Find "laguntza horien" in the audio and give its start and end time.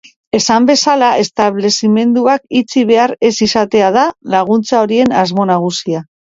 4.37-5.15